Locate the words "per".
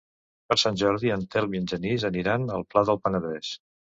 0.51-0.55